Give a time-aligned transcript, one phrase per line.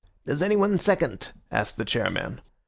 [0.25, 2.41] "Does anyone second?" asked the chairman.